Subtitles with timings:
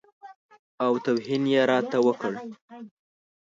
[0.85, 2.33] او توهین یې راته وکړ.